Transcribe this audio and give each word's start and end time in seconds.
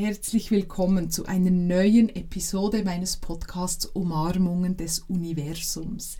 Herzlich 0.00 0.52
willkommen 0.52 1.10
zu 1.10 1.26
einer 1.26 1.50
neuen 1.50 2.08
Episode 2.14 2.84
meines 2.84 3.16
Podcasts 3.16 3.84
Umarmungen 3.84 4.76
des 4.76 5.00
Universums. 5.00 6.18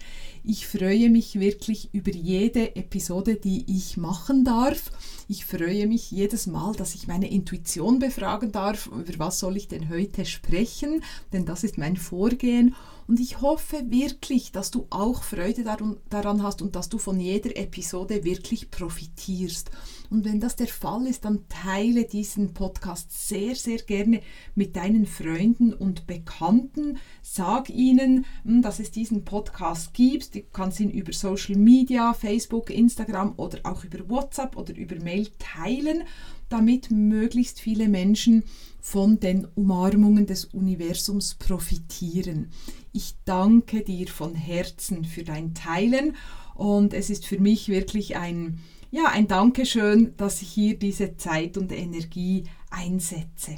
Ich 0.50 0.66
freue 0.66 1.10
mich 1.10 1.38
wirklich 1.38 1.90
über 1.92 2.10
jede 2.10 2.74
Episode, 2.74 3.36
die 3.36 3.66
ich 3.68 3.98
machen 3.98 4.46
darf. 4.46 4.90
Ich 5.28 5.44
freue 5.44 5.86
mich 5.86 6.10
jedes 6.10 6.46
Mal, 6.46 6.74
dass 6.74 6.94
ich 6.94 7.06
meine 7.06 7.30
Intuition 7.30 7.98
befragen 7.98 8.50
darf, 8.50 8.86
über 8.86 9.18
was 9.18 9.40
soll 9.40 9.58
ich 9.58 9.68
denn 9.68 9.90
heute 9.90 10.24
sprechen, 10.24 11.04
denn 11.34 11.44
das 11.44 11.64
ist 11.64 11.76
mein 11.76 11.98
Vorgehen. 11.98 12.74
Und 13.06 13.20
ich 13.20 13.40
hoffe 13.40 13.90
wirklich, 13.90 14.52
dass 14.52 14.70
du 14.70 14.86
auch 14.90 15.22
Freude 15.22 15.64
daran 15.64 16.42
hast 16.42 16.60
und 16.60 16.76
dass 16.76 16.90
du 16.90 16.98
von 16.98 17.18
jeder 17.20 17.56
Episode 17.56 18.24
wirklich 18.24 18.70
profitierst. 18.70 19.70
Und 20.10 20.24
wenn 20.24 20.40
das 20.40 20.56
der 20.56 20.68
Fall 20.68 21.06
ist, 21.06 21.24
dann 21.24 21.46
teile 21.48 22.04
diesen 22.04 22.54
Podcast 22.54 23.28
sehr, 23.28 23.54
sehr 23.54 23.78
gerne 23.78 24.20
mit 24.54 24.76
deinen 24.76 25.06
Freunden 25.06 25.72
und 25.72 26.06
Bekannten. 26.06 26.98
Sag 27.22 27.70
ihnen, 27.70 28.26
hm, 28.44 28.62
dass 28.62 28.78
es 28.78 28.90
diesen 28.90 29.24
Podcast 29.24 29.94
gibt. 29.94 30.37
Du 30.42 30.52
kannst 30.52 30.80
ihn 30.80 30.90
über 30.90 31.12
Social 31.12 31.56
Media, 31.56 32.12
Facebook, 32.14 32.70
Instagram 32.70 33.34
oder 33.36 33.60
auch 33.64 33.84
über 33.84 34.08
WhatsApp 34.08 34.56
oder 34.56 34.74
über 34.74 34.96
Mail 34.96 35.28
teilen, 35.38 36.04
damit 36.48 36.90
möglichst 36.90 37.60
viele 37.60 37.88
Menschen 37.88 38.44
von 38.80 39.20
den 39.20 39.46
Umarmungen 39.54 40.26
des 40.26 40.46
Universums 40.46 41.34
profitieren. 41.34 42.50
Ich 42.92 43.16
danke 43.24 43.82
dir 43.82 44.08
von 44.08 44.34
Herzen 44.34 45.04
für 45.04 45.24
dein 45.24 45.54
Teilen 45.54 46.16
und 46.54 46.94
es 46.94 47.10
ist 47.10 47.26
für 47.26 47.38
mich 47.38 47.68
wirklich 47.68 48.16
ein, 48.16 48.60
ja, 48.90 49.08
ein 49.08 49.28
Dankeschön, 49.28 50.14
dass 50.16 50.42
ich 50.42 50.48
hier 50.48 50.78
diese 50.78 51.16
Zeit 51.16 51.56
und 51.56 51.72
Energie 51.72 52.44
einsetze. 52.70 53.56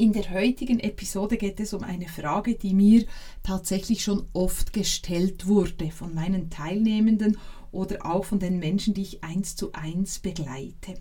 In 0.00 0.14
der 0.14 0.30
heutigen 0.30 0.80
Episode 0.80 1.36
geht 1.36 1.60
es 1.60 1.74
um 1.74 1.84
eine 1.84 2.08
Frage, 2.08 2.54
die 2.54 2.72
mir 2.72 3.04
tatsächlich 3.42 4.02
schon 4.02 4.26
oft 4.32 4.72
gestellt 4.72 5.46
wurde 5.46 5.90
von 5.90 6.14
meinen 6.14 6.48
Teilnehmenden 6.48 7.36
oder 7.70 8.06
auch 8.06 8.24
von 8.24 8.38
den 8.38 8.58
Menschen, 8.58 8.94
die 8.94 9.02
ich 9.02 9.22
eins 9.22 9.56
zu 9.56 9.74
eins 9.74 10.18
begleite. 10.18 10.94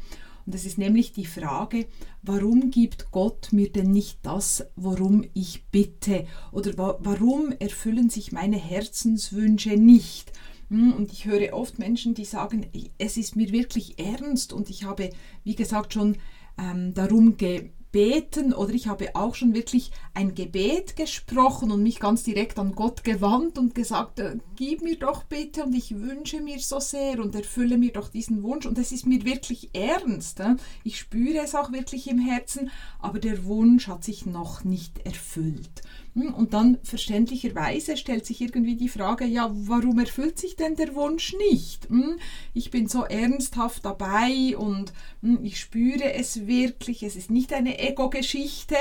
Und 0.45 0.53
das 0.53 0.66
ist 0.66 0.78
nämlich 0.78 1.14
die 1.14 1.25
Frage, 1.25 1.86
warum 2.23 2.72
gibt 2.72 3.09
Gott 3.11 3.53
mir 3.53 3.72
denn 3.72 3.89
nicht 3.89 4.19
das, 4.23 4.66
worum 4.75 5.23
ich 5.34 5.63
bitte? 5.72 6.28
Oder 6.52 6.78
wa 6.78 7.00
warum 7.00 7.53
erfüllen 7.58 8.09
sich 8.09 8.34
meine 8.34 8.58
Herzenswünsche 8.58 9.78
nicht? 9.78 10.34
Hm, 10.67 10.91
und 10.91 11.13
ich 11.13 11.23
höre 11.23 11.53
oft 11.53 11.80
Menschen, 11.80 12.16
die 12.16 12.25
sagen, 12.25 12.66
es 12.97 13.16
ist 13.16 13.38
mir 13.38 13.53
wirklich 13.53 13.97
ernst 13.97 14.52
und 14.52 14.69
ich 14.69 14.84
habe, 14.84 15.11
wie 15.45 15.56
gesagt, 15.56 15.94
schon 15.94 16.17
ähm, 16.58 16.94
darum 16.94 17.38
gebeten 17.38 17.78
beten 17.92 18.54
oder 18.54 18.73
ich 18.73 18.88
habe 18.88 19.16
auch 19.16 19.36
schon 19.36 19.54
wirklich 19.54 19.92
ein 20.14 20.36
Gebet 20.36 20.95
gesprochen 20.95 21.72
und 21.72 21.82
mich 21.82 22.00
ganz 22.00 22.23
direkt 22.23 22.59
an 22.59 22.73
Gott 22.73 23.04
gewandt 23.04 23.58
und 23.58 23.73
gesagt, 23.73 24.20
äh, 24.20 24.38
gib 24.56 24.81
mir 24.81 24.98
doch 24.98 25.23
bitte 25.23 25.64
und 25.64 25.73
ich 25.73 26.00
wünsche 26.00 26.42
mir 26.42 26.59
so 26.59 26.80
sehr 26.80 27.20
und 27.20 27.36
erfülle 27.36 27.78
mir 27.78 27.92
doch 27.92 28.09
diesen 28.09 28.44
Wunsch 28.44 28.66
und 28.66 28.78
es 28.78 28.92
ist 28.92 29.06
mir 29.06 29.26
wirklich 29.26 29.70
ernst. 29.73 30.40
Äh? 30.40 30.56
Ich 30.84 31.00
spüre 31.00 31.44
es 31.44 31.56
auch 31.56 31.72
wirklich 31.72 32.08
im 32.08 32.20
Herzen, 32.20 32.70
aber 33.00 33.20
der 33.20 33.46
Wunsch 33.46 33.88
hat 33.88 34.03
sich 34.03 34.26
noch 34.26 34.64
nicht 34.64 35.00
erfüllt. 35.06 35.81
Hm, 36.20 36.34
und 36.34 36.53
dann 36.53 36.78
verständlicherweise 36.84 37.95
stellt 37.95 38.25
sich 38.25 38.42
irgendwie 38.42 38.75
die 38.75 38.89
Frage, 38.89 39.25
ja, 39.25 39.52
warum 39.53 40.00
erfüllt 40.00 40.38
sich 40.38 40.56
denn 40.56 40.75
der 40.75 40.94
Wunsch 40.95 41.34
nicht? 41.50 41.89
Hm, 41.89 42.20
ich 42.53 42.72
bin 42.72 42.88
so 42.88 43.03
ernsthaft 43.03 43.86
dabei 43.86 44.58
und 44.58 44.92
hm, 45.22 45.40
ich 45.44 45.59
spüre 45.59 46.14
es 46.14 46.45
wirklich, 46.45 47.03
es 47.03 47.16
ist 47.16 47.31
nicht 47.31 47.53
eine 47.53 47.80
Ego-Geschichte, 47.80 48.75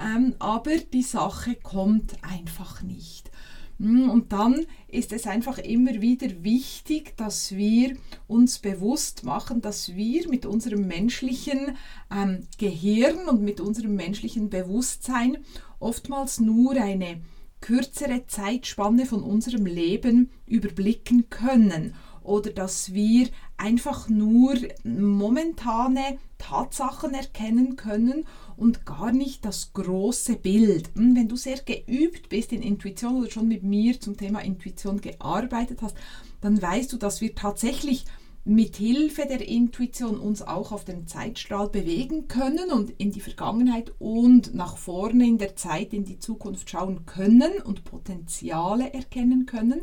ähm, 0.00 0.34
aber 0.38 0.76
die 0.92 1.02
Sache 1.02 1.56
kommt 1.56 2.12
einfach 2.22 2.82
nicht. 2.82 3.30
Und 3.78 4.26
dann 4.32 4.66
ist 4.86 5.12
es 5.12 5.26
einfach 5.26 5.58
immer 5.58 6.00
wieder 6.00 6.28
wichtig, 6.44 7.16
dass 7.16 7.56
wir 7.56 7.96
uns 8.28 8.60
bewusst 8.60 9.24
machen, 9.24 9.62
dass 9.62 9.96
wir 9.96 10.28
mit 10.28 10.46
unserem 10.46 10.86
menschlichen 10.86 11.76
ähm, 12.14 12.46
Gehirn 12.56 13.28
und 13.28 13.42
mit 13.42 13.60
unserem 13.60 13.96
menschlichen 13.96 14.48
Bewusstsein 14.48 15.38
oftmals 15.84 16.40
nur 16.40 16.72
eine 16.72 17.20
kürzere 17.60 18.26
Zeitspanne 18.26 19.06
von 19.06 19.22
unserem 19.22 19.66
Leben 19.66 20.30
überblicken 20.46 21.30
können 21.30 21.94
oder 22.22 22.50
dass 22.50 22.94
wir 22.94 23.28
einfach 23.56 24.08
nur 24.08 24.54
momentane 24.82 26.18
Tatsachen 26.38 27.14
erkennen 27.14 27.76
können 27.76 28.24
und 28.56 28.84
gar 28.86 29.12
nicht 29.12 29.44
das 29.44 29.72
große 29.74 30.36
Bild. 30.36 30.90
Hm, 30.94 31.16
wenn 31.16 31.28
du 31.28 31.36
sehr 31.36 31.58
geübt 31.58 32.30
bist 32.30 32.52
in 32.52 32.62
Intuition 32.62 33.16
oder 33.16 33.30
schon 33.30 33.48
mit 33.48 33.62
mir 33.62 34.00
zum 34.00 34.16
Thema 34.16 34.40
Intuition 34.40 35.00
gearbeitet 35.00 35.80
hast, 35.82 35.96
dann 36.40 36.60
weißt 36.60 36.92
du, 36.92 36.96
dass 36.96 37.20
wir 37.20 37.34
tatsächlich 37.34 38.04
mit 38.44 38.76
Hilfe 38.76 39.26
der 39.26 39.48
Intuition 39.48 40.18
uns 40.18 40.42
auch 40.42 40.70
auf 40.70 40.84
dem 40.84 41.06
Zeitstrahl 41.06 41.68
bewegen 41.70 42.28
können 42.28 42.70
und 42.70 42.90
in 42.90 43.10
die 43.10 43.20
Vergangenheit 43.20 43.92
und 43.98 44.54
nach 44.54 44.76
vorne 44.76 45.26
in 45.26 45.38
der 45.38 45.56
Zeit 45.56 45.94
in 45.94 46.04
die 46.04 46.18
Zukunft 46.18 46.68
schauen 46.68 47.06
können 47.06 47.62
und 47.64 47.84
Potenziale 47.84 48.92
erkennen 48.92 49.46
können. 49.46 49.82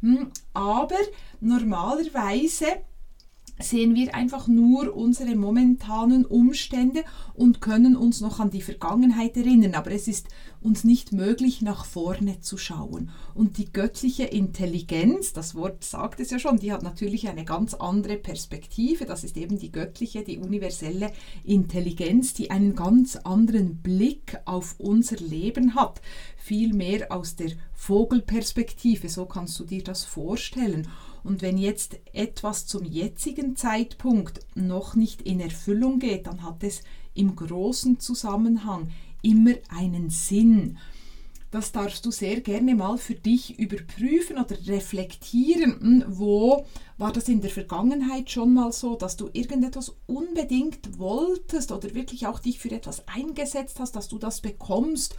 Hm, 0.00 0.30
aber 0.52 0.98
normalerweise 1.40 2.66
sehen 3.58 3.94
wir 3.94 4.14
einfach 4.14 4.48
nur 4.48 4.96
unsere 4.96 5.36
momentanen 5.36 6.24
Umstände 6.24 7.04
und 7.34 7.60
können 7.60 7.96
uns 7.96 8.20
noch 8.20 8.40
an 8.40 8.50
die 8.50 8.62
Vergangenheit 8.62 9.36
erinnern. 9.36 9.74
Aber 9.74 9.92
es 9.92 10.08
ist 10.08 10.28
uns 10.60 10.84
nicht 10.84 11.12
möglich, 11.12 11.62
nach 11.62 11.84
vorne 11.84 12.40
zu 12.40 12.56
schauen. 12.56 13.10
Und 13.34 13.58
die 13.58 13.72
göttliche 13.72 14.24
Intelligenz, 14.24 15.32
das 15.32 15.54
Wort 15.54 15.84
sagt 15.84 16.20
es 16.20 16.30
ja 16.30 16.38
schon, 16.38 16.58
die 16.58 16.72
hat 16.72 16.82
natürlich 16.82 17.28
eine 17.28 17.44
ganz 17.44 17.74
andere 17.74 18.16
Perspektive. 18.16 19.04
Das 19.04 19.24
ist 19.24 19.36
eben 19.36 19.58
die 19.58 19.72
göttliche, 19.72 20.22
die 20.22 20.38
universelle 20.38 21.12
Intelligenz, 21.44 22.34
die 22.34 22.50
einen 22.50 22.74
ganz 22.74 23.16
anderen 23.16 23.76
Blick 23.76 24.38
auf 24.44 24.76
unser 24.78 25.16
Leben 25.16 25.74
hat. 25.74 26.00
Viel 26.44 26.74
mehr 26.74 27.12
aus 27.12 27.36
der 27.36 27.52
Vogelperspektive, 27.72 29.08
so 29.08 29.26
kannst 29.26 29.60
du 29.60 29.64
dir 29.64 29.84
das 29.84 30.02
vorstellen. 30.02 30.88
Und 31.22 31.40
wenn 31.40 31.56
jetzt 31.56 32.00
etwas 32.12 32.66
zum 32.66 32.84
jetzigen 32.84 33.54
Zeitpunkt 33.54 34.40
noch 34.56 34.96
nicht 34.96 35.22
in 35.22 35.38
Erfüllung 35.38 36.00
geht, 36.00 36.26
dann 36.26 36.42
hat 36.42 36.64
es 36.64 36.82
im 37.14 37.36
großen 37.36 38.00
Zusammenhang 38.00 38.90
immer 39.22 39.54
einen 39.68 40.10
Sinn. 40.10 40.78
Das 41.52 41.70
darfst 41.70 42.04
du 42.06 42.10
sehr 42.10 42.40
gerne 42.40 42.74
mal 42.74 42.98
für 42.98 43.14
dich 43.14 43.60
überprüfen 43.60 44.38
oder 44.38 44.56
reflektieren. 44.66 45.78
Hm, 45.80 46.04
wo 46.08 46.66
war 46.98 47.12
das 47.12 47.28
in 47.28 47.40
der 47.40 47.50
Vergangenheit 47.50 48.30
schon 48.30 48.54
mal 48.54 48.72
so, 48.72 48.96
dass 48.96 49.16
du 49.16 49.28
irgendetwas 49.32 49.94
unbedingt 50.06 50.98
wolltest 50.98 51.70
oder 51.70 51.94
wirklich 51.94 52.26
auch 52.26 52.40
dich 52.40 52.58
für 52.58 52.72
etwas 52.72 53.06
eingesetzt 53.06 53.78
hast, 53.78 53.94
dass 53.94 54.08
du 54.08 54.18
das 54.18 54.40
bekommst 54.40 55.14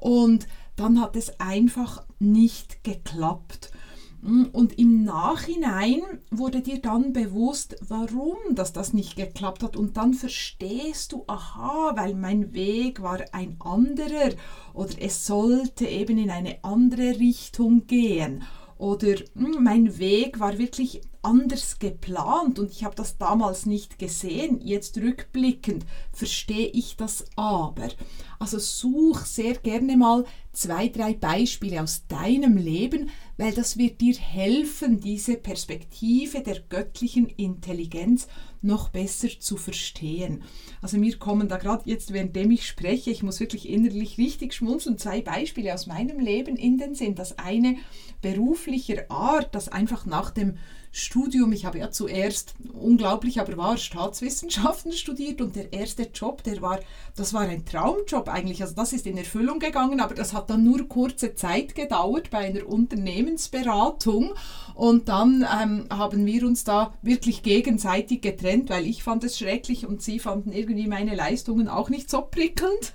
und 0.00 0.46
dann 0.76 1.00
hat 1.00 1.16
es 1.16 1.40
einfach 1.40 2.04
nicht 2.18 2.84
geklappt. 2.84 3.72
Und 4.20 4.78
im 4.78 5.04
Nachhinein 5.04 6.02
wurde 6.32 6.60
dir 6.60 6.80
dann 6.80 7.12
bewusst, 7.12 7.76
warum 7.86 8.36
dass 8.50 8.72
das 8.72 8.92
nicht 8.92 9.14
geklappt 9.14 9.62
hat. 9.62 9.76
Und 9.76 9.96
dann 9.96 10.12
verstehst 10.12 11.12
du, 11.12 11.22
aha, 11.28 11.92
weil 11.94 12.14
mein 12.14 12.52
Weg 12.52 13.00
war 13.00 13.20
ein 13.32 13.56
anderer 13.60 14.32
oder 14.74 14.94
es 15.00 15.24
sollte 15.24 15.86
eben 15.86 16.18
in 16.18 16.30
eine 16.30 16.64
andere 16.64 17.20
Richtung 17.20 17.86
gehen. 17.86 18.42
Oder 18.76 19.16
hm, 19.34 19.62
mein 19.62 19.98
Weg 19.98 20.40
war 20.40 20.58
wirklich 20.58 21.00
anders 21.22 21.78
geplant 21.78 22.58
und 22.58 22.70
ich 22.70 22.84
habe 22.84 22.94
das 22.94 23.18
damals 23.18 23.66
nicht 23.66 23.98
gesehen. 23.98 24.60
Jetzt 24.62 24.96
rückblickend 24.98 25.84
verstehe 26.12 26.68
ich 26.68 26.96
das 26.96 27.24
aber. 27.36 27.88
Also 28.38 28.58
such 28.58 29.20
sehr 29.20 29.54
gerne 29.54 29.96
mal 29.96 30.24
zwei, 30.52 30.88
drei 30.88 31.14
Beispiele 31.14 31.82
aus 31.82 32.06
deinem 32.06 32.56
Leben, 32.56 33.10
weil 33.36 33.52
das 33.52 33.76
wird 33.78 34.00
dir 34.00 34.14
helfen, 34.14 35.00
diese 35.00 35.36
Perspektive 35.36 36.40
der 36.40 36.60
göttlichen 36.60 37.26
Intelligenz 37.26 38.28
noch 38.62 38.88
besser 38.88 39.28
zu 39.38 39.56
verstehen. 39.56 40.42
Also 40.82 40.98
mir 40.98 41.16
kommen 41.16 41.48
da 41.48 41.56
gerade 41.56 41.88
jetzt, 41.88 42.12
währenddem 42.12 42.50
ich 42.50 42.66
spreche, 42.66 43.10
ich 43.10 43.22
muss 43.22 43.40
wirklich 43.40 43.68
innerlich 43.68 44.18
richtig 44.18 44.54
schmunzeln, 44.54 44.98
zwei 44.98 45.20
Beispiele 45.20 45.74
aus 45.74 45.86
meinem 45.86 46.18
Leben 46.18 46.56
in 46.56 46.78
den 46.78 46.94
Sinn. 46.94 47.14
Das 47.14 47.38
eine 47.38 47.76
beruflicher 48.20 49.10
Art, 49.10 49.54
das 49.54 49.68
einfach 49.68 50.06
nach 50.06 50.30
dem 50.30 50.58
Studium. 50.90 51.52
Ich 51.52 51.64
habe 51.64 51.78
ja 51.78 51.90
zuerst 51.90 52.54
unglaublich, 52.72 53.40
aber 53.40 53.56
wahr 53.56 53.76
Staatswissenschaften 53.76 54.92
studiert 54.92 55.40
und 55.40 55.56
der 55.56 55.72
erste 55.72 56.04
Job, 56.14 56.42
der 56.42 56.62
war, 56.62 56.80
das 57.16 57.34
war 57.34 57.42
ein 57.42 57.64
Traumjob 57.64 58.28
eigentlich. 58.28 58.62
Also 58.62 58.74
das 58.74 58.92
ist 58.92 59.06
in 59.06 59.18
Erfüllung 59.18 59.58
gegangen, 59.58 60.00
aber 60.00 60.14
das 60.14 60.32
hat 60.32 60.50
dann 60.50 60.64
nur 60.64 60.88
kurze 60.88 61.34
Zeit 61.34 61.74
gedauert 61.74 62.30
bei 62.30 62.38
einer 62.38 62.66
Unternehmensberatung 62.66 64.32
und 64.74 65.08
dann 65.08 65.44
ähm, 65.60 65.86
haben 65.90 66.24
wir 66.24 66.46
uns 66.46 66.62
da 66.62 66.94
wirklich 67.02 67.42
gegenseitig 67.42 68.20
getrennt, 68.20 68.70
weil 68.70 68.86
ich 68.86 69.02
fand 69.02 69.24
es 69.24 69.36
schrecklich 69.36 69.86
und 69.86 70.02
sie 70.02 70.20
fanden 70.20 70.52
irgendwie 70.52 70.86
meine 70.86 71.16
Leistungen 71.16 71.66
auch 71.66 71.90
nicht 71.90 72.08
so 72.08 72.22
prickelnd. 72.22 72.92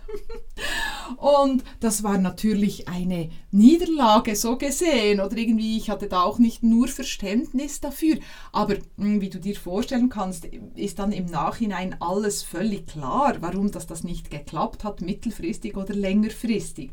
und 1.18 1.64
das 1.82 2.04
war 2.04 2.18
natürlich 2.18 2.88
eine 2.88 3.30
Niederlage 3.52 4.36
so 4.36 4.58
gesehen 4.58 5.20
oder 5.20 5.36
irgendwie, 5.36 5.78
ich 5.78 5.90
hatte 5.90 6.08
da 6.08 6.24
auch 6.24 6.40
nicht 6.40 6.64
nur 6.64 6.88
Verständnis 6.88 7.82
dafür. 7.84 8.18
Aber 8.52 8.76
hm, 8.98 9.22
wie 9.22 9.30
du 9.30 9.40
dir 9.40 9.56
vorstellen 9.56 10.10
kannst, 10.10 10.46
ist 10.76 11.00
dann 11.00 11.12
im 11.12 11.26
Nachhinein 11.26 11.96
alles 12.00 12.44
völlig 12.44 12.88
klar, 12.88 13.38
warum 13.40 13.72
das, 13.72 13.88
das 13.88 14.04
nicht 14.04 14.32
geklappt 14.32 14.84
hat, 14.84 15.02
mittelfristig 15.02 15.78
oder 15.78 15.94
längerfristig. 15.94 16.92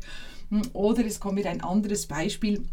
Hm, 0.49 0.63
oder 0.73 1.05
es 1.05 1.19
kommt 1.19 1.35
mir 1.35 1.49
ein 1.49 1.61
anderes 1.61 2.07
Beispiel 2.07 2.63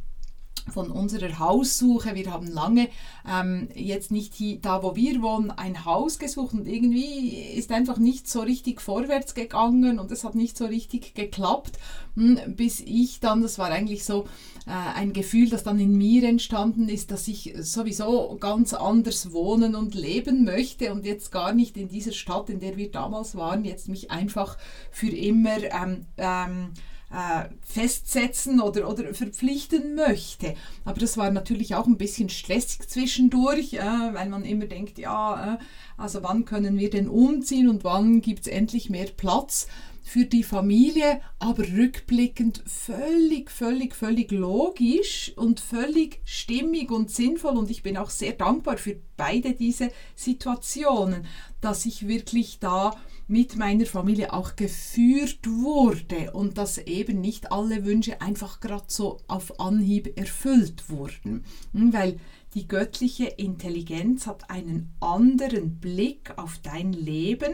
von 0.72 0.90
unserer 0.90 1.38
Haussuche. 1.38 2.14
Wir 2.14 2.32
haben 2.32 2.46
lange 2.46 2.88
ähm, 3.28 3.68
jetzt 3.74 4.10
nicht 4.10 4.34
hier, 4.34 4.58
da, 4.58 4.82
wo 4.82 4.96
wir 4.96 5.22
wohnen, 5.22 5.50
ein 5.50 5.84
Haus 5.84 6.18
gesucht 6.18 6.54
und 6.54 6.66
irgendwie 6.66 7.28
ist 7.54 7.72
einfach 7.72 7.98
nicht 7.98 8.28
so 8.28 8.40
richtig 8.40 8.80
vorwärts 8.80 9.34
gegangen 9.34 9.98
und 9.98 10.10
es 10.10 10.24
hat 10.24 10.34
nicht 10.34 10.56
so 10.56 10.66
richtig 10.66 11.14
geklappt, 11.14 11.78
hm, 12.14 12.38
bis 12.48 12.80
ich 12.80 13.20
dann, 13.20 13.42
das 13.42 13.58
war 13.58 13.70
eigentlich 13.70 14.04
so 14.04 14.26
äh, 14.66 14.98
ein 14.98 15.12
Gefühl, 15.12 15.48
das 15.50 15.62
dann 15.62 15.80
in 15.80 15.96
mir 15.96 16.28
entstanden 16.28 16.88
ist, 16.88 17.10
dass 17.10 17.28
ich 17.28 17.54
sowieso 17.58 18.36
ganz 18.38 18.74
anders 18.74 19.32
wohnen 19.32 19.74
und 19.74 19.94
leben 19.94 20.44
möchte 20.44 20.92
und 20.92 21.06
jetzt 21.06 21.32
gar 21.32 21.52
nicht 21.52 21.76
in 21.76 21.88
dieser 21.88 22.12
Stadt, 22.12 22.50
in 22.50 22.60
der 22.60 22.76
wir 22.76 22.90
damals 22.90 23.34
waren, 23.36 23.64
jetzt 23.64 23.88
mich 23.88 24.10
einfach 24.10 24.58
für 24.90 25.10
immer 25.10 25.58
ähm, 25.62 26.06
ähm, 26.16 26.72
äh, 27.10 27.48
festsetzen 27.64 28.60
oder, 28.60 28.88
oder 28.88 29.14
verpflichten 29.14 29.94
möchte. 29.94 30.54
Aber 30.84 31.00
das 31.00 31.16
war 31.16 31.30
natürlich 31.30 31.74
auch 31.74 31.86
ein 31.86 31.96
bisschen 31.96 32.28
stressig 32.28 32.88
zwischendurch, 32.88 33.74
äh, 33.74 33.80
weil 34.12 34.28
man 34.28 34.44
immer 34.44 34.66
denkt, 34.66 34.98
ja, 34.98 35.54
äh, 35.54 35.58
also 35.96 36.22
wann 36.22 36.44
können 36.44 36.78
wir 36.78 36.90
denn 36.90 37.08
umziehen 37.08 37.68
und 37.68 37.84
wann 37.84 38.20
gibt 38.20 38.42
es 38.42 38.46
endlich 38.46 38.90
mehr 38.90 39.06
Platz 39.06 39.68
für 40.08 40.24
die 40.24 40.42
Familie, 40.42 41.20
aber 41.38 41.64
rückblickend 41.64 42.62
völlig, 42.66 43.50
völlig, 43.50 43.94
völlig 43.94 44.30
logisch 44.32 45.32
und 45.36 45.60
völlig 45.60 46.20
stimmig 46.24 46.90
und 46.90 47.10
sinnvoll. 47.10 47.58
Und 47.58 47.70
ich 47.70 47.82
bin 47.82 47.98
auch 47.98 48.08
sehr 48.08 48.32
dankbar 48.32 48.78
für 48.78 48.96
beide 49.18 49.52
diese 49.52 49.90
Situationen, 50.14 51.26
dass 51.60 51.84
ich 51.84 52.08
wirklich 52.08 52.58
da 52.58 52.96
mit 53.28 53.56
meiner 53.56 53.84
Familie 53.84 54.32
auch 54.32 54.56
geführt 54.56 55.40
wurde 55.46 56.32
und 56.32 56.56
dass 56.56 56.78
eben 56.78 57.20
nicht 57.20 57.52
alle 57.52 57.84
Wünsche 57.84 58.22
einfach 58.22 58.58
gerade 58.60 58.86
so 58.88 59.20
auf 59.28 59.60
Anhieb 59.60 60.18
erfüllt 60.18 60.88
wurden. 60.88 61.44
Hm, 61.74 61.92
weil 61.92 62.18
die 62.54 62.66
göttliche 62.66 63.26
Intelligenz 63.26 64.26
hat 64.26 64.48
einen 64.48 64.90
anderen 65.00 65.78
Blick 65.78 66.32
auf 66.38 66.58
dein 66.62 66.94
Leben, 66.94 67.52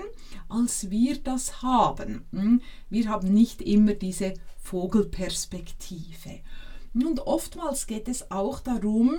als 0.48 0.90
wir 0.90 1.18
das 1.18 1.62
haben. 1.62 2.24
Hm, 2.30 2.62
wir 2.88 3.08
haben 3.08 3.34
nicht 3.34 3.60
immer 3.60 3.94
diese 3.94 4.34
Vogelperspektive. 4.62 6.40
Und 6.94 7.18
oftmals 7.26 7.88
geht 7.88 8.06
es 8.06 8.30
auch 8.30 8.60
darum, 8.60 9.18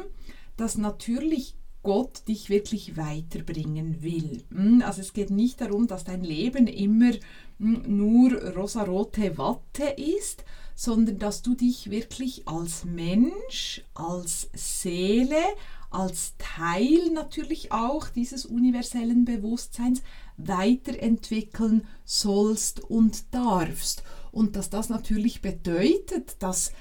dass 0.56 0.78
natürlich 0.78 1.58
Gott 1.86 2.28
dich 2.28 2.50
wirklich 2.50 2.98
weiterbringen 2.98 4.02
will. 4.02 4.44
Hm, 4.50 4.82
also 4.84 5.02
es 5.02 5.14
geht 5.14 5.30
nicht 5.30 5.62
darum, 5.62 5.86
dass 5.86 6.04
dein 6.04 6.24
Leben 6.24 6.66
immer 6.66 7.12
hm, 7.60 7.84
nur 7.86 8.34
rosarote 8.56 9.38
Watte 9.38 9.84
ist, 9.96 10.44
sondern 10.74 11.20
dass 11.20 11.44
du 11.44 11.54
dich 11.54 11.92
wirklich 11.92 12.48
als 12.48 12.86
Mensch, 12.86 13.84
als 13.94 14.50
Seele, 14.54 15.44
als 15.92 16.34
Teil 16.40 17.12
natürlich 17.14 17.72
auch 17.72 18.10
dieses 18.10 18.48
universellen 18.48 19.24
Bewusstseins 19.24 20.02
weiterentwickeln 20.38 21.88
sollst 22.04 22.82
und 22.82 23.32
darfst. 23.32 24.04
Und 24.32 24.56
dass 24.56 24.72
das 24.72 24.90
natürlich 24.90 25.44
bedeutet, 25.44 26.38
dass 26.40 26.74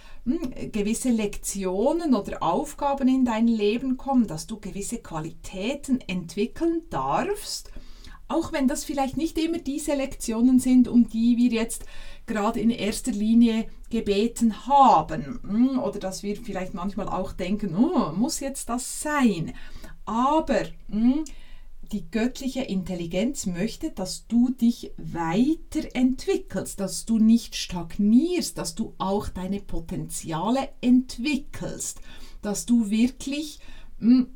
gewisse 0.73 1.11
Lektionen 1.11 2.15
oder 2.15 2.43
Aufgaben 2.43 3.09
in 3.09 3.25
dein 3.25 3.47
Leben 3.47 3.97
kommen, 3.97 4.27
dass 4.27 4.47
du 4.47 4.59
gewisse 4.59 4.99
Qualitäten 4.99 6.01
entwickeln 6.01 6.83
darfst, 6.89 7.71
auch 8.27 8.53
wenn 8.53 8.67
das 8.67 8.85
vielleicht 8.85 9.19
nicht 9.19 9.37
immer 9.39 9.59
diese 9.59 9.95
Lektionen 9.95 10.59
sind, 10.59 10.89
um 10.89 11.09
die 11.09 11.37
wir 11.37 11.51
jetzt 11.51 11.85
gerade 12.27 12.59
in 12.59 12.71
erster 12.71 13.13
Linie 13.13 13.67
gebeten 13.91 14.67
haben. 14.67 15.41
Hm, 15.47 15.79
oder 15.79 15.99
dass 15.99 16.23
wir 16.23 16.37
vielleicht 16.37 16.73
manchmal 16.73 17.09
auch 17.09 17.33
denken, 17.33 17.77
oh, 17.77 18.13
muss 18.13 18.41
jetzt 18.41 18.71
das 18.71 19.03
sein? 19.03 19.53
Aber 20.07 20.63
hm, 20.89 21.25
die 21.95 22.11
göttliche 22.11 22.63
Intelligenz 22.63 23.47
möchte, 23.47 23.93
dass 23.93 24.27
du 24.27 24.51
dich 24.51 24.91
weiterentwickelst, 24.97 26.81
dass 26.81 27.07
du 27.07 27.21
nicht 27.21 27.55
stagnierst, 27.55 28.59
dass 28.59 28.75
du 28.75 28.95
auch 28.99 29.29
deine 29.29 29.61
Potenziale 29.61 30.71
entwickelst, 30.81 32.01
dass 32.43 32.67
du 32.67 32.91
wirklich 32.91 33.61
hm, 34.01 34.27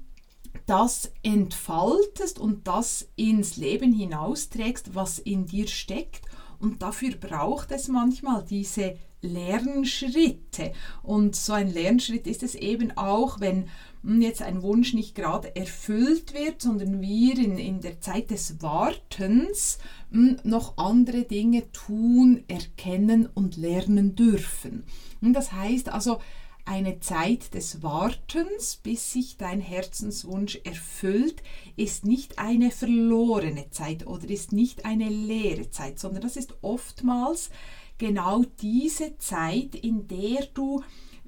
das 0.67 1.11
entfaltest 1.25 2.39
und 2.39 2.69
das 2.69 3.09
ins 3.17 3.57
Leben 3.57 3.93
hinausträgst, 3.93 4.95
was 4.95 5.19
in 5.19 5.47
dir 5.47 5.67
steckt. 5.67 6.27
Und 6.61 6.83
dafür 6.83 7.17
braucht 7.17 7.73
es 7.73 7.89
manchmal 7.89 8.45
diese 8.45 8.97
Lernschritte. 9.21 10.73
Und 11.03 11.35
so 11.35 11.55
ein 11.55 11.73
Lernschritt 11.73 12.29
ist 12.29 12.45
es 12.45 12.55
eben 12.55 12.97
auch, 12.97 13.41
wenn 13.41 13.69
jetzt 14.03 14.43
ein 14.43 14.63
Wunsch 14.63 14.95
nicht 14.95 15.15
gerade 15.15 15.55
erfüllt 15.57 16.35
wird, 16.35 16.63
sondern 16.63 17.01
wir 17.01 17.39
in, 17.39 17.59
in 17.59 17.81
der 17.81 18.01
Zeit 18.01 18.31
des 18.31 18.63
Wartens 18.63 19.79
hm, 20.11 20.39
noch 20.45 20.79
andere 20.79 21.23
Dinge 21.23 21.71
tun, 21.73 22.45
erkennen 22.49 23.29
und 23.33 23.57
lernen 23.57 24.15
dürfen. 24.15 24.85
Und 25.21 25.33
das 25.33 25.53
heißt 25.53 25.89
also, 25.89 26.19
eine 26.65 27.01
Zeit 27.01 27.55
des 27.55 27.83
Wartens, 27.83 28.77
bis 28.77 29.13
sich 29.13 29.39
dein 29.39 29.61
Herzenswunsch 29.61 30.61
erfüllt, 30.65 31.43
ist 31.77 32.05
nicht 32.05 32.39
eine 32.39 32.71
verlorene 32.71 33.71
Zeit 33.71 34.07
oder 34.07 34.29
ist 34.29 34.53
nicht 34.53 34.85
eine 34.85 35.09
leere 35.09 35.71
Zeit, 35.71 35.99
sondern 35.99 36.21
das 36.21 36.37
ist 36.37 36.59
oftmals 36.61 37.49
genau 37.97 38.45
diese 38.61 39.17
Zeit, 39.17 39.75
in 39.77 40.09
der 40.09 40.47
du 40.53 40.83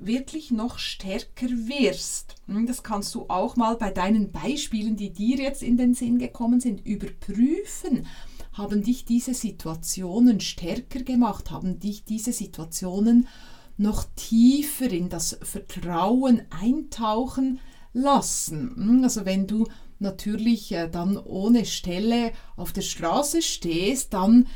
wirklich 0.07 0.51
noch 0.51 0.79
stärker 0.79 1.49
wirst. 1.49 2.37
Hm, 2.47 2.67
das 2.67 2.83
kannst 2.83 3.15
du 3.15 3.27
auch 3.29 3.57
mal 3.57 3.77
bei 3.77 3.91
deinen 3.91 4.33
Beispielen, 4.33 4.97
die 4.97 5.11
dir 5.11 5.37
jetzt 5.37 5.63
in 5.63 5.77
den 5.77 5.95
Sinn 5.95 6.19
gekommen 6.19 6.61
sind, 6.61 6.85
überprüfen. 6.87 8.07
Haben 8.53 8.83
dich 8.83 9.05
diese 9.05 9.35
Situationen 9.35 10.41
stärker 10.41 11.03
gemacht? 11.03 11.51
Haben 11.51 11.79
dich 11.79 12.05
diese 12.05 12.33
Situationen 12.33 13.29
noch 13.77 14.05
tiefer 14.17 14.91
in 14.91 15.09
das 15.09 15.39
Vertrauen 15.43 16.43
eintauchen 16.51 17.61
lassen? 17.93 18.75
Hm, 18.77 19.05
also 19.05 19.25
wenn 19.25 19.47
du 19.47 19.67
natürlich 20.01 20.73
äh, 20.73 20.89
dann 20.89 21.17
ohne 21.17 21.65
Stelle 21.65 22.33
auf 22.57 22.73
der 22.73 22.83
Straße 22.83 23.43
stehst, 23.43 24.15
dann 24.15 24.47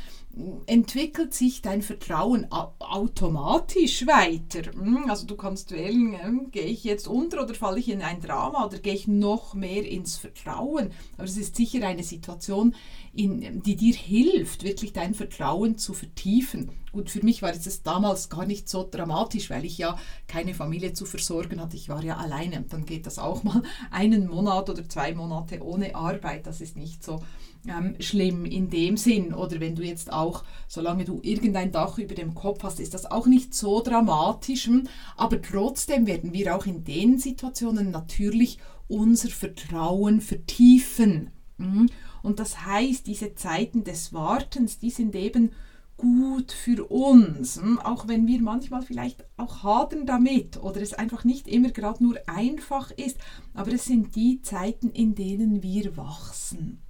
entwickelt 0.65 1.33
sich 1.33 1.61
dein 1.61 1.81
Vertrauen 1.81 2.47
automatisch 2.51 4.05
weiter. 4.05 4.71
Hm, 4.73 5.09
also 5.09 5.25
du 5.25 5.35
kannst 5.35 5.71
wählen, 5.71 6.21
hm, 6.21 6.51
gehe 6.51 6.65
ich 6.65 6.83
jetzt 6.83 7.07
unter 7.07 7.43
oder 7.43 7.53
falle 7.53 7.79
ich 7.79 7.89
in 7.89 8.01
ein 8.01 8.21
Drama 8.21 8.65
oder 8.65 8.79
gehe 8.79 8.93
ich 8.93 9.07
noch 9.07 9.53
mehr 9.53 9.87
ins 9.87 10.17
Vertrauen. 10.17 10.91
Aber 11.15 11.25
es 11.25 11.37
ist 11.37 11.55
sicher 11.55 11.87
eine 11.87 12.03
Situation, 12.03 12.75
in, 13.13 13.61
die 13.63 13.75
dir 13.75 13.93
hilft, 13.93 14.63
wirklich 14.63 14.91
dein 14.91 15.13
Vertrauen 15.13 15.77
zu 15.77 15.93
vertiefen. 15.93 16.71
Gut, 16.95 17.09
für 17.09 17.25
mich 17.25 17.41
war 17.41 17.51
es 17.51 17.83
damals 17.83 18.29
gar 18.29 18.45
nicht 18.45 18.69
so 18.69 18.87
dramatisch, 18.89 19.49
weil 19.49 19.65
ich 19.65 19.77
ja 19.77 19.97
keine 20.29 20.53
Familie 20.53 20.93
zu 20.93 21.03
versorgen 21.03 21.59
hatte. 21.59 21.75
Ich 21.75 21.89
war 21.89 22.01
ja 22.01 22.15
alleine 22.15 22.61
dann 22.69 22.85
geht 22.85 23.05
das 23.05 23.19
auch 23.19 23.43
mal 23.43 23.63
einen 23.91 24.29
Monat 24.29 24.69
oder 24.69 24.87
zwei 24.87 25.13
Monate 25.13 25.61
ohne 25.61 25.93
Arbeit. 25.93 26.47
Das 26.47 26.61
ist 26.61 26.77
nicht 26.77 27.03
so 27.03 27.21
ähm, 27.67 27.97
schlimm 27.99 28.45
in 28.45 28.69
dem 28.69 28.95
Sinn. 28.95 29.33
Oder 29.33 29.59
wenn 29.59 29.75
du 29.75 29.83
jetzt 29.83 30.09
auch, 30.13 30.45
solange 30.69 31.03
du 31.03 31.19
irgendein 31.21 31.73
Dach 31.73 31.97
über 31.97 32.15
dem 32.15 32.33
Kopf 32.33 32.63
hast, 32.63 32.79
ist 32.79 32.93
das 32.93 33.11
auch 33.11 33.27
nicht 33.27 33.53
so 33.53 33.81
dramatisch. 33.83 34.67
Hm? 34.67 34.87
Aber 35.17 35.41
trotzdem 35.41 36.07
werden 36.07 36.31
wir 36.31 36.55
auch 36.55 36.65
in 36.65 36.85
den 36.85 37.19
Situationen 37.19 37.91
natürlich 37.91 38.57
unser 38.87 39.27
Vertrauen 39.27 40.21
vertiefen. 40.21 41.31
Hm? 41.57 41.89
Und 42.23 42.39
das 42.39 42.65
heißt, 42.65 43.05
diese 43.05 43.35
Zeiten 43.35 43.83
des 43.83 44.13
Wartens, 44.13 44.79
die 44.79 44.91
sind 44.91 45.13
eben 45.13 45.51
gut 45.97 46.51
für 46.51 46.85
uns, 46.85 47.61
hm? 47.61 47.79
auch 47.79 48.07
wenn 48.07 48.27
wir 48.27 48.41
manchmal 48.41 48.81
vielleicht 48.81 49.25
auch 49.37 49.63
hadern 49.63 50.05
damit 50.05 50.57
oder 50.57 50.81
es 50.81 50.93
einfach 50.93 51.23
nicht 51.23 51.47
immer 51.47 51.69
gerade 51.69 52.03
nur 52.03 52.17
einfach 52.27 52.91
ist, 52.91 53.17
aber 53.53 53.73
es 53.73 53.85
sind 53.85 54.15
die 54.15 54.41
Zeiten, 54.41 54.89
in 54.89 55.15
denen 55.15 55.63
wir 55.63 55.97
wachsen. 55.97 56.84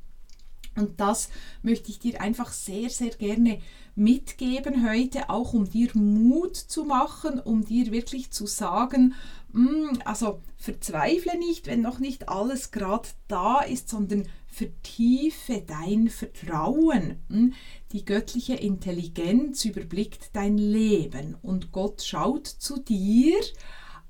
Und 0.75 1.00
das 1.00 1.29
möchte 1.62 1.89
ich 1.89 2.00
dir 2.00 2.22
einfach 2.22 2.51
sehr, 2.51 2.89
sehr 2.89 3.12
gerne 3.12 3.60
mitgeben 3.96 4.88
heute, 4.89 5.29
auch 5.29 5.53
um 5.53 5.70
dir 5.70 5.89
Mut 5.94 6.55
zu 6.55 6.84
machen, 6.84 7.39
um 7.39 7.63
dir 7.63 7.91
wirklich 7.91 8.32
zu 8.32 8.46
sagen, 8.46 9.13
mm, 9.53 10.00
also 10.03 10.41
verzweifle 10.58 11.38
nicht, 11.38 11.67
wenn 11.67 11.82
noch 11.82 12.00
nicht 12.00 12.27
alles 12.27 12.72
gerade 12.72 13.08
da 13.27 13.62
ist, 13.62 13.88
sondern 13.88 14.27
vertiefe 14.48 15.63
dein 15.65 16.10
Vertrauen. 16.10 17.20
Mm, 17.29 17.50
die 17.94 18.03
göttliche 18.03 18.55
Intelligenz 18.55 19.63
überblickt 19.63 20.32
dein 20.34 20.58
Leben 20.58 21.38
und 21.41 21.72
Gott 21.72 22.03
schaut 22.03 22.48
zu 22.48 22.79
dir 22.79 23.36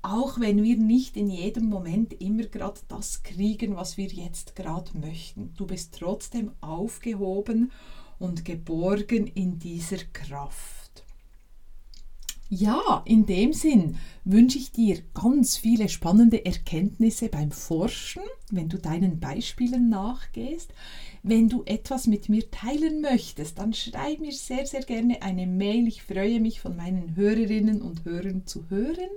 auch 0.06 0.38
wenn 0.38 0.62
wir 0.62 0.76
nicht 0.76 1.16
in 1.16 1.28
jedem 1.28 1.68
Moment 1.68 2.20
immer 2.20 2.44
gerade 2.44 2.80
das 2.86 3.24
kriegen, 3.24 3.74
was 3.74 3.96
wir 3.96 4.06
jetzt 4.06 4.54
gerade 4.54 4.96
möchten. 4.96 5.52
Du 5.56 5.66
bist 5.66 5.96
trotzdem 5.98 6.52
aufgehoben 6.60 7.72
und 8.20 8.44
geborgen 8.44 9.26
in 9.26 9.58
dieser 9.58 9.98
Kraft. 10.12 11.04
Ja, 12.48 13.02
in 13.04 13.26
dem 13.26 13.52
Sinn 13.52 13.96
wünsche 14.24 14.58
ich 14.58 14.70
dir 14.70 15.02
ganz 15.12 15.56
viele 15.56 15.88
spannende 15.88 16.44
Erkenntnisse 16.44 17.28
beim 17.28 17.50
Forschen, 17.50 18.22
wenn 18.52 18.68
du 18.68 18.78
deinen 18.78 19.18
Beispielen 19.18 19.88
nachgehst. 19.88 20.72
Wenn 21.24 21.48
du 21.48 21.64
etwas 21.64 22.06
mit 22.06 22.28
mir 22.28 22.48
teilen 22.52 23.00
möchtest, 23.00 23.58
dann 23.58 23.74
schreib 23.74 24.20
mir 24.20 24.30
sehr, 24.30 24.64
sehr 24.66 24.82
gerne 24.82 25.22
eine 25.22 25.48
Mail. 25.48 25.88
Ich 25.88 26.04
freue 26.04 26.38
mich 26.38 26.60
von 26.60 26.76
meinen 26.76 27.16
Hörerinnen 27.16 27.82
und 27.82 28.04
Hörern 28.04 28.46
zu 28.46 28.70
hören 28.70 29.10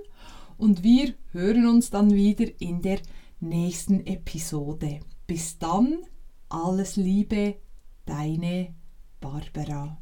und 0.60 0.82
wir 0.82 1.14
hören 1.32 1.66
uns 1.66 1.90
dann 1.90 2.12
wieder 2.14 2.46
in 2.60 2.82
der 2.82 3.00
nächsten 3.40 4.06
Episode. 4.06 5.00
Bis 5.26 5.58
dann, 5.58 6.00
alles 6.48 6.96
Liebe, 6.96 7.56
deine 8.04 8.74
Barbara. 9.20 9.99